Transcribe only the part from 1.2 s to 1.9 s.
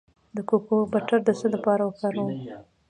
د څه لپاره